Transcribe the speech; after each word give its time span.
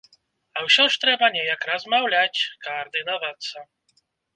А 0.59 0.63
ўсё 0.67 0.83
ж 0.93 1.01
трэба 1.03 1.29
неяк 1.37 1.69
размаўляць, 1.73 2.41
каардынавацца. 2.67 3.69